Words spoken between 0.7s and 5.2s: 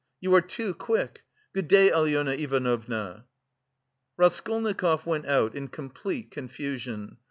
quick.... Good day, Alyona Ivanovna." Raskolnikov